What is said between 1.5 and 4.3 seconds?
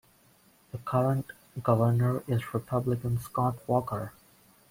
governor is Republican Scott Walker.